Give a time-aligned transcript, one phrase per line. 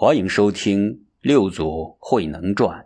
[0.00, 0.92] 欢迎收听
[1.22, 2.82] 《六祖慧能传》，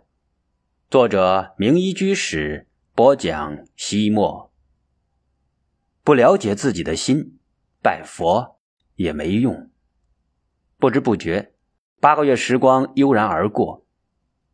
[0.89, 3.55] 作者名医居士播讲。
[3.75, 4.51] 西莫
[6.03, 7.37] 不了解自己的心，
[7.83, 8.57] 拜佛
[8.95, 9.69] 也没用。
[10.79, 11.53] 不知不觉，
[11.99, 13.85] 八个月时光悠然而过。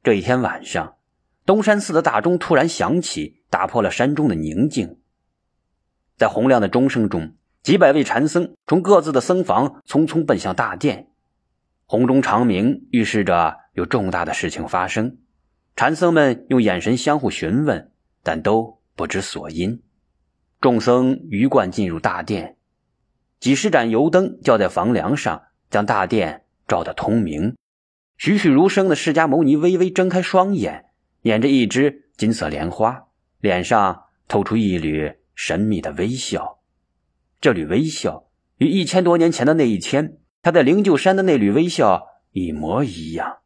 [0.03, 0.97] 这一天晚上，
[1.45, 4.99] 东山寺的大钟突然响起，打破了山中的宁静。
[6.17, 11.05] 在洪亮的钟声中，几百位禅僧从各自的僧房匆匆奔向大殿。
[11.91, 15.17] 红钟长鸣，预示着有重大的事情发生。
[15.75, 17.91] 禅僧们用眼神相互询问，
[18.21, 19.81] 但都不知所因。
[20.61, 22.57] 众僧鱼贯进入大殿，
[23.39, 25.41] 几十盏油灯吊在房梁上，
[25.71, 27.55] 将大殿照得通明。
[28.19, 30.91] 栩栩如生的释迦牟尼微微睁开双眼，
[31.23, 33.07] 捻着一支金色莲花，
[33.39, 36.59] 脸上透出一缕神秘的微笑。
[37.41, 38.27] 这缕微笑
[38.57, 40.18] 与一千多年前的那一天。
[40.41, 43.39] 他在灵鹫山的那缕微笑一模一样。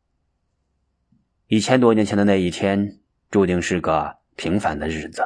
[1.48, 3.00] 一千多年前的那一天，
[3.32, 5.24] 注定是个平凡的日子。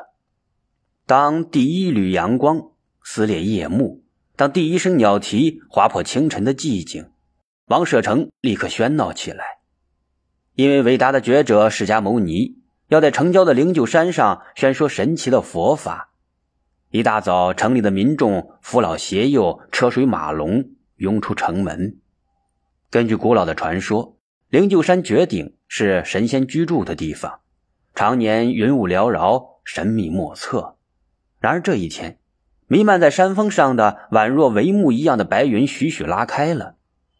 [1.05, 2.71] 当第一缕阳光
[3.03, 4.03] 撕裂夜幕，
[4.35, 7.11] 当第一声鸟啼划破清晨的寂静，
[7.67, 9.59] 王舍城立刻喧闹起来，
[10.55, 16.13] 因为伟大的觉者释迦牟尼要在城郊的灵鹫山上宣说神奇的佛法。
[16.91, 20.69] 一大早，城里的民众扶老携幼，车水马龙。
[20.97, 21.97] 涌出城门。
[22.89, 24.17] 根据古老的传说，
[24.49, 27.39] 灵鹫山绝顶是神仙居住的地方，
[27.95, 30.77] 常年云雾缭绕，神秘莫测。
[31.39, 32.17] 然而这一天，
[32.67, 36.75] 弥漫在山峰上的宛若帷幕一样的白云徐徐拉开了，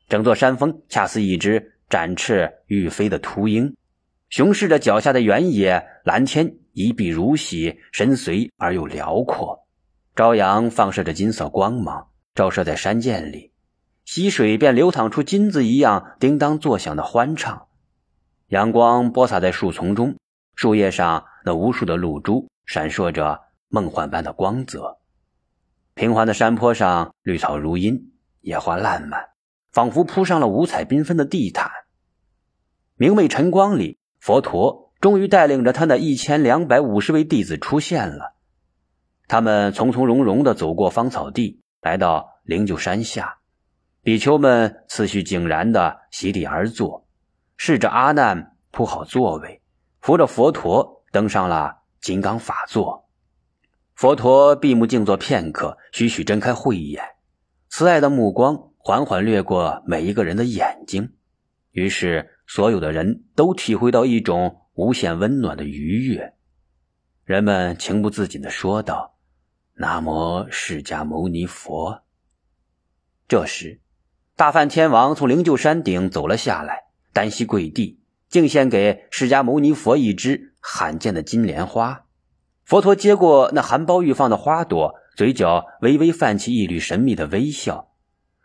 [0.08, 3.75] 整座山峰恰似一只展翅欲飞的秃鹰，
[4.30, 9.66] 雄视着脚下的原野，蓝天一碧如洗，深邃而又辽阔。
[10.16, 13.52] 朝阳放射着金色光芒，照射在山涧里。
[14.08, 17.68] 溪水便流淌出金子一样叮当作响的欢唱，
[18.48, 20.16] 阳光播洒在树丛中，
[20.56, 25.00] 树叶上那无数的露珠闪烁着梦幻般的光泽。
[25.94, 29.28] 平缓的山坡上，绿草如茵，野花烂漫，
[29.73, 31.70] 仿佛铺上了五彩缤纷的地毯。
[32.96, 38.36] 明媚晨光里，佛陀终于带领着他那一千两百五十位弟子出现了。
[39.28, 43.40] 他们从从容容地走过芳草地，来到灵鹫山下。
[44.08, 47.06] 比丘们次序井然地席地而坐，
[47.58, 49.62] 侍着阿难铺好座位，
[50.00, 53.10] 扶着佛陀登上了金刚法座。
[53.96, 57.04] 佛陀闭目静坐片刻，徐徐睁开慧眼，
[57.67, 61.14] 慈爱的目光缓缓掠过每一个人的眼睛。
[61.72, 66.34] 于是，所有的人都体会到一种无限温暖的愉悦。
[67.26, 69.17] 人们情不自禁地说道
[69.76, 72.04] ：“南无释迦牟尼佛。”
[73.28, 73.82] 这时。
[74.37, 77.99] 大梵天王从灵鹫山顶走了下来，单膝跪地，
[78.30, 82.03] 敬献给释迦牟尼佛一支罕见的金莲花。
[82.64, 87.89] 佛陀接过那含苞欲放的花朵，嘴角微微泛起一缕神秘的微笑，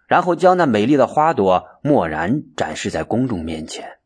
[0.06, 3.98] 然后将那美丽的花朵蓦然展示在公众面前。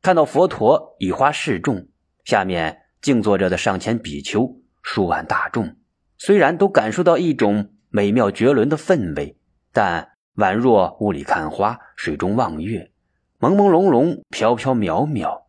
[0.00, 1.88] 看到佛陀以花示众，
[2.24, 5.76] 下面静坐着的上千比丘、数万大众，
[6.16, 9.36] 虽然都感受到一种美妙绝伦的氛围，
[9.70, 10.15] 但。
[10.36, 12.90] 宛若雾里看花，水中望月，
[13.40, 15.42] 朦朦胧胧，飘飘渺渺，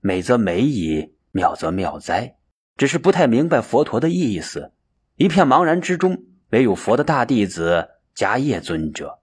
[0.00, 2.36] 美则美矣，妙则妙哉。
[2.76, 4.72] 只是不太明白佛陀的意思。
[5.16, 9.18] 一片茫然之中，唯有佛的大弟子迦叶尊者，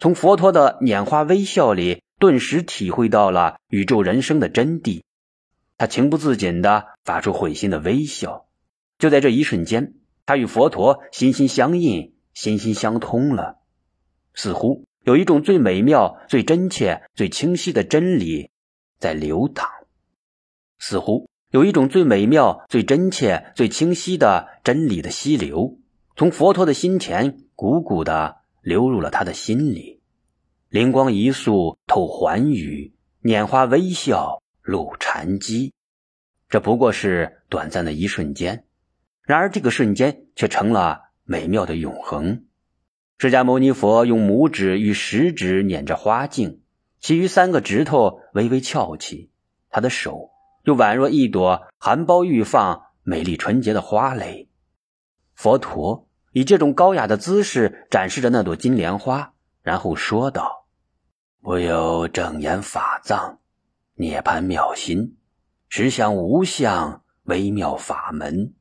[0.00, 5.02] 从佛陀的拈花微笑里，顿时体会到了宇宙人生的真谛。
[5.78, 8.46] 他情不自禁地发出会心的微笑。
[8.98, 9.94] 就在这一瞬间，
[10.26, 13.58] 他与佛陀心心相印，心心相通了。
[14.34, 18.50] 似乎有一种最美妙、最真切、最清晰的真理
[18.98, 19.68] 在流淌，
[20.78, 25.78] 似乎有一种最美妙、最真切、最清晰的真理的溪流，
[26.16, 30.00] 从佛陀的心田汩汩的流入了他的心里。
[30.68, 35.72] 灵光一粟透寰宇，拈花微笑露禅机。
[36.48, 38.64] 这不过是短暂的一瞬间，
[39.22, 42.44] 然而这个瞬间却成了美妙的永恒。
[43.24, 46.60] 释迦牟尼佛用拇指与食指捻着花茎，
[47.00, 49.30] 其余三个指头微微翘起，
[49.70, 50.28] 他的手
[50.64, 54.50] 又宛若一朵含苞欲放、美丽纯洁的花蕾。
[55.34, 59.32] 佛陀以这种高雅的姿势展示着那朵金莲花，
[59.62, 60.66] 然后说道
[61.40, 63.38] ：“我有正言法藏，
[63.94, 65.16] 涅盘妙心，
[65.70, 68.52] 实相无相，微妙法门，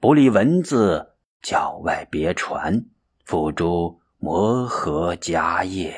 [0.00, 2.84] 不立文字，教外别传。”
[3.26, 5.96] 付诸摩诃迦叶。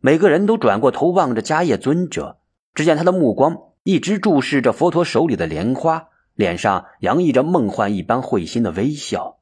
[0.00, 2.40] 每个人都转过头望着迦叶尊者，
[2.74, 9.38] 只见他的目光一直注视着佛陀手里的莲花，脸上洋溢着梦幻一般会心的微笑，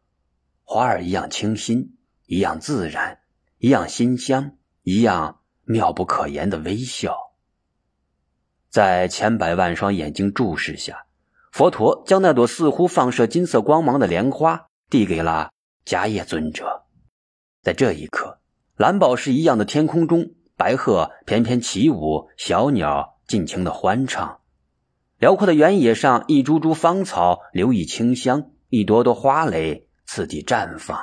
[0.65, 1.97] 花儿一样清新，
[2.27, 3.21] 一样自然，
[3.57, 4.53] 一样馨香，
[4.83, 7.17] 一样妙不可言的微笑。
[8.69, 11.07] 在千百万双眼睛注视下，
[11.51, 15.53] 佛陀将那朵似乎放射金色光芒的莲花递给了
[15.87, 16.83] 迦叶尊者。
[17.63, 18.41] 在这一刻，
[18.77, 24.41] 蓝宝石一样的天空中，白鹤翩翩起舞，小鸟尽情的欢唱。
[25.19, 30.99] 辽阔的原野上，一株株芳草留意清香，一朵朵花蕾次第绽放。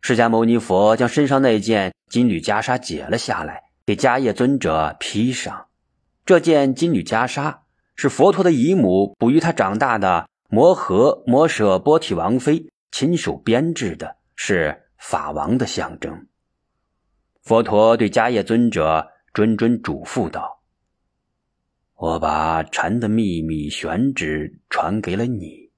[0.00, 5.66] 释迦牟尼佛将身上那件金缕袈裟解了下来，给迦叶尊者披上。
[6.24, 7.58] 这件金缕袈裟
[7.96, 16.26] 是佛陀的姨母哺育他长大的摩诃摩舍波提王妃亲手编制的，是法王的象征。
[17.42, 20.62] 佛陀对迦叶尊者谆谆嘱咐道
[21.94, 25.70] ：“我把禅的秘密玄旨传给了你，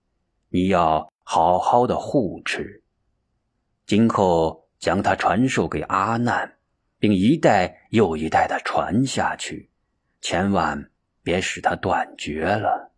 [0.48, 2.82] 你要好好的护持，
[3.86, 6.58] 今后将它传授给阿难，
[6.98, 9.70] 并一代又一代的传下去。”
[10.20, 10.90] 千万
[11.22, 12.92] 别使它断绝了。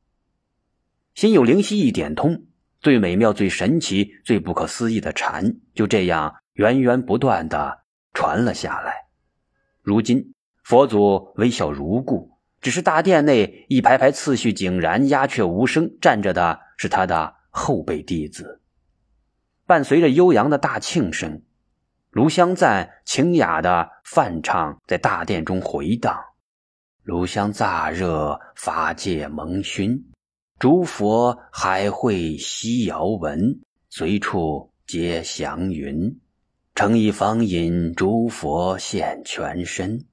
[1.15, 2.47] 心有灵犀一点通，
[2.81, 7.81] 最美妙、最神奇、最不可思议的禅就这样源源不断的
[8.15, 8.95] 传了下来。
[9.83, 10.35] 如今
[10.65, 18.63] 佛祖微笑如故，只是大殿内一排排次序井然、鸦雀无声站着的是他的后辈弟子。
[19.67, 21.43] 伴随着悠扬的大庆声，
[22.11, 26.19] 炉香赞清雅的梵唱在大殿中回荡。
[27.03, 30.10] 炉香乍热，法界蒙熏，
[30.61, 36.21] 诸佛海会悉遥闻，随处皆祥云。
[36.75, 40.05] 诚意方引诸佛现全身。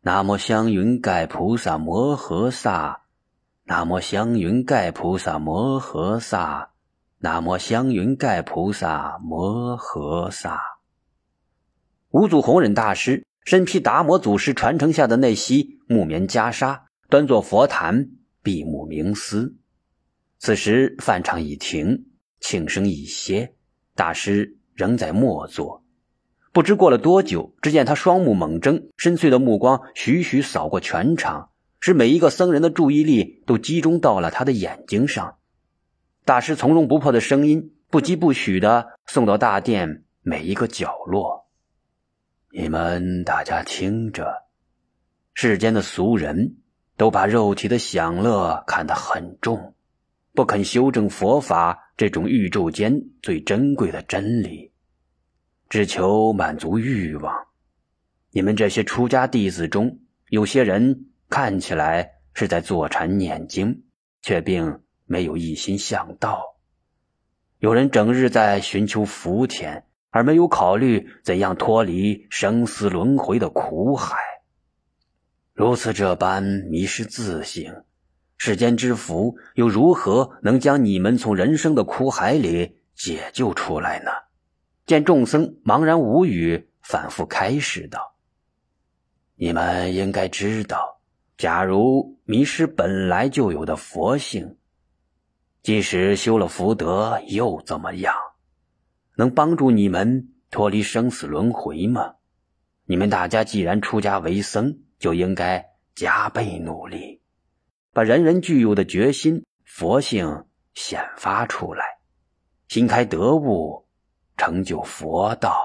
[0.00, 3.00] 南无香云盖菩萨摩诃萨，
[3.64, 6.70] 南无香云盖菩萨摩诃萨，
[7.18, 10.60] 南无香云盖菩萨摩诃萨。
[12.10, 13.26] 五祖弘忍大师。
[13.44, 18.10] 身披达摩祖师传承下的那袭木棉袈裟，端坐佛坛，
[18.48, 19.54] 闭目冥思。
[20.38, 22.06] 此时饭场已停，
[22.40, 23.52] 庆声已歇，
[23.94, 25.84] 大师仍在默坐。
[26.50, 35.36] 不知过了多久，只见他双目猛睁，深邃的目光徐徐扫过全场，使每一个僧人的注意力都集中到了他的眼睛上。
[36.24, 41.46] 大师从容不迫的声音，不疾不徐地送到大殿每一个角落。
[42.50, 44.46] 你们大家听着，
[45.34, 46.56] 世间的俗人
[46.98, 49.74] 都把肉体的享乐看得很重，
[50.34, 54.70] 不肯修正佛法这种宇宙间最珍贵的真理，
[55.70, 57.46] 只求满足欲望。
[58.32, 63.84] 你们这些出家弟子中，有些人看起来是在坐禅念经，
[64.20, 66.40] 却并没有一心向道；
[67.60, 69.84] 有人整日在寻求福田。
[70.10, 74.16] 而没有考虑怎样脱离生死轮回的苦海。
[75.58, 77.82] 如此这般迷失自性，
[78.36, 84.12] 世间之福又如何能将你们从人生的苦海里解救出来呢？
[84.86, 88.14] 见众僧茫然无语，反复开示道
[89.34, 91.00] ：“你们应该知道，
[91.36, 94.58] 假如迷失本来就有的佛性，
[95.64, 98.14] 即使修了福德，又怎么样？”
[99.18, 102.14] 能帮助你们脱离生死轮回吗？
[102.84, 105.64] 你们大家既然出家为僧，就应该
[105.94, 107.20] 加倍努力，
[107.92, 111.84] 把人人具有的决心、佛性显发出来，
[112.68, 113.86] 心开得悟，
[114.36, 115.60] 成就佛道。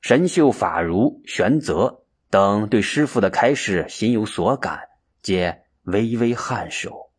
[0.00, 4.88] 神秀、法如、玄泽等对师傅的开示心有所感，
[5.22, 7.10] 皆微微颔首。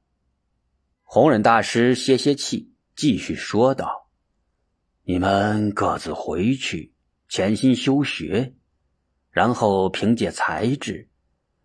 [1.03, 4.09] 弘忍大师歇歇气，继续说道。
[5.03, 6.93] 你们各自回去，
[7.27, 8.53] 潜心修学，
[9.31, 11.07] 然后凭借才智，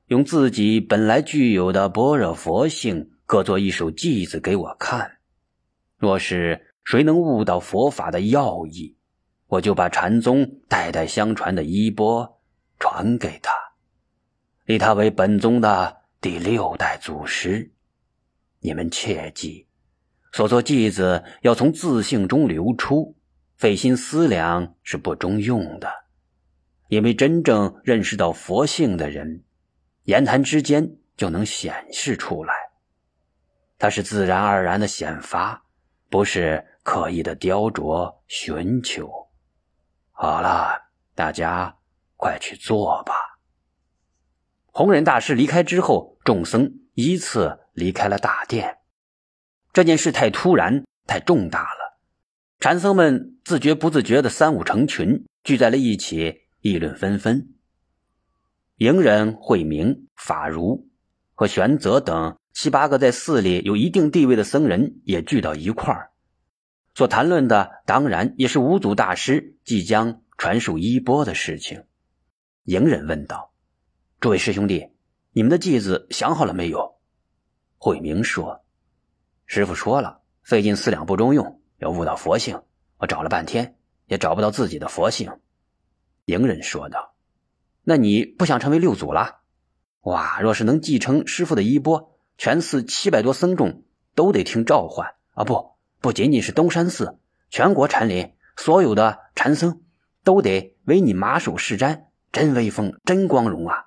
[0.06, 5.18] 用自己本来具有的般若佛性，各做一首偈子给我看。
[5.96, 8.96] 若是谁能悟到佛法的要义，
[9.46, 12.40] 我就把禅宗代代相传的衣钵
[12.78, 13.52] 传给他，
[14.66, 17.70] 立他为本宗的第六代祖师。
[18.60, 19.66] 你们切记，
[20.32, 23.14] 所作偈子要从自性中流出。
[23.56, 25.88] 费心思量是不中用的，
[26.94, 29.42] 因为真正认识到佛性的人，
[30.04, 32.54] 言谈之间就能显示出来。
[33.78, 35.64] 它是自然而然的显发，
[36.08, 39.10] 不是刻意的雕琢寻求。
[40.12, 40.82] 好了，
[41.16, 41.76] 大家
[42.16, 43.12] 快去做吧。
[44.66, 48.78] 弘忍大师离开之后，众僧依次离开了大殿。
[49.72, 51.98] 这件事太突然，太重大了。
[52.60, 57.52] 禅僧们自觉不自觉的三五成群聚在了一起，议论纷纷。
[58.76, 60.88] 迎人、慧明、法如
[61.34, 66.12] 和玄泽等七八个在寺里有一定地位的僧人也聚到一块儿，
[66.94, 71.84] 所谈论的当然也是五祖大师即将传授衣钵的事情。
[72.62, 73.52] 迎人问道。
[74.18, 74.88] 诸位师兄弟，
[75.32, 76.94] 你们的偈子想好了没有？
[77.76, 78.64] 慧明说
[79.44, 82.62] ：“师傅说了，费尽四两不中用，要悟到佛性。
[82.96, 85.30] 我找了半天，也找不到自己的佛性。”
[86.26, 87.14] 迎人说道
[87.84, 89.40] ：“那你不想成为六祖了？
[90.02, 90.40] 哇！
[90.40, 95.44] 若是能继承师傅的衣钵，全寺七百多僧众都得听召唤啊！
[95.44, 97.18] 不，不仅仅是东山寺，
[97.50, 99.82] 全国禅林所有的禅僧
[100.22, 103.86] 都得为你马首是瞻，真威风，真光荣啊！”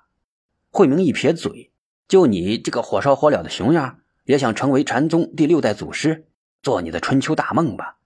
[0.70, 1.72] 慧明一撇嘴
[2.06, 6.28] ：“就你这个火烧火燎的熊样，也想成为禅宗第六代祖师，
[6.62, 7.96] 做你的春秋大梦吧？”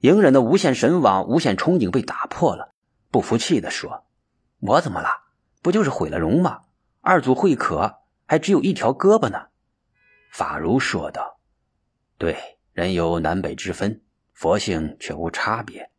[0.00, 2.69] 隐忍的无限神往、无限憧憬被打破了，
[3.10, 4.04] 不服气地说
[4.60, 5.08] ：“我怎么了？
[5.62, 6.62] 不就是毁了容吗？
[7.00, 9.48] 二祖慧可还只有一条胳膊呢。”
[10.32, 11.40] 法如说道
[12.16, 12.36] ：“对，
[12.72, 14.02] 人有南北之分，
[14.32, 15.90] 佛性却无差别。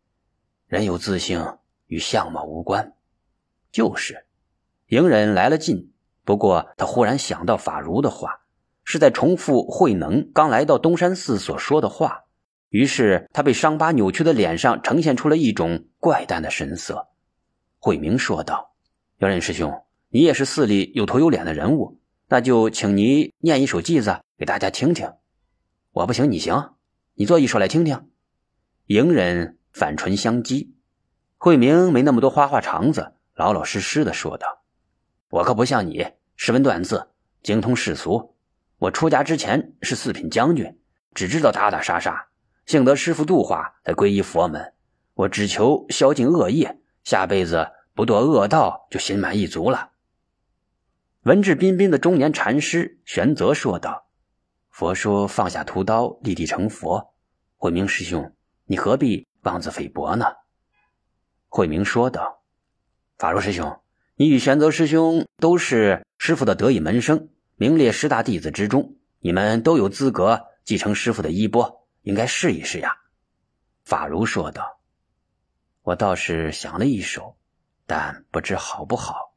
[0.67, 2.93] 人有自性，与相貌无关。
[3.71, 4.25] 就是。”
[4.87, 5.93] 隐忍来了劲，
[6.25, 8.41] 不过他忽然想到法如的话，
[8.83, 12.25] 是在重复慧能刚来到东山寺所说的话。
[12.67, 17.09] 于是他被伤疤扭曲的脸上呈现出了一种怪诞的神色。
[17.77, 18.73] 慧明说道
[19.21, 25.13] ：“姚忍师兄，你也是寺里有头有脸的人物，那就请你念一首偈子给大家听听。
[25.91, 26.73] 我不行，你行，
[27.13, 28.09] 你做一首来听听。”
[28.87, 30.71] 迎忍反唇相讥，
[31.37, 34.63] 慧明没那么多花花肠子，老老实实的说道。
[35.29, 37.09] 我可不像你识文断字，
[37.43, 38.35] 精通世俗。
[38.79, 40.79] 我出家之前是四品将军，
[41.13, 42.29] 只知道打打杀杀。
[42.65, 44.73] 幸得师傅度化，才皈依佛门。
[45.21, 49.91] 我只求消尽恶业，下辈子不堕恶道，就心满意足了。
[51.25, 54.07] 文质彬彬的中年禅师玄泽说道
[54.71, 57.13] ：“佛说放下屠刀，立地成佛。
[57.57, 58.33] 慧明师兄，
[58.65, 60.25] 你何必妄自菲薄呢？”
[61.49, 62.41] 慧明说道
[63.19, 63.79] ：“法如师兄。”
[64.17, 72.97] 你与玄泽师兄都是师傅的得意门生，名列十大弟子之中，你们都有资格继承师傅的衣钵，应该试一试呀。”
[73.85, 74.77] 法如说道。
[75.83, 77.37] “我倒是想了一首，
[77.85, 79.35] 但不知好不好。”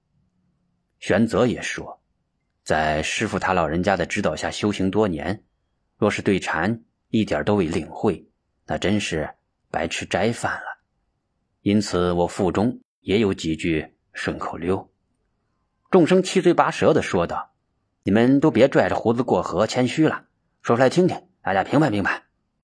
[1.00, 2.02] 玄泽也说
[2.62, 5.44] ：“在师傅他老人家的指导下修行多年，
[5.96, 8.26] 若是对禅一点都未领会，
[8.66, 9.34] 那真是
[9.70, 10.84] 白吃斋饭了。
[11.62, 14.92] 因此，我腹中也有几句。”顺口溜，
[15.90, 17.50] 众生七嘴八舌的说道
[18.04, 20.26] ：“你们都别拽着胡子过河，谦虚了，
[20.62, 22.22] 说出来听听，大家评判评判。”